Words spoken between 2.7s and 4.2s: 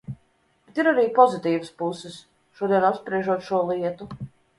apspriežot šo lietu.